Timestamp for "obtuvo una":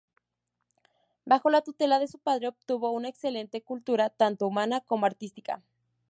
2.47-3.07